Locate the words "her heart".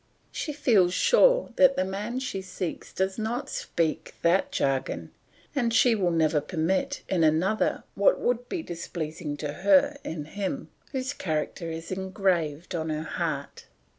12.89-13.67